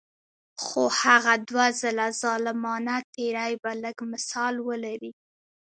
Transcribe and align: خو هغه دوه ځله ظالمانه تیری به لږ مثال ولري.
خو 0.63 0.81
هغه 1.01 1.33
دوه 1.49 1.65
ځله 1.79 2.07
ظالمانه 2.21 2.95
تیری 3.13 3.53
به 3.61 3.71
لږ 3.83 3.97
مثال 4.13 4.53
ولري. 4.67 5.11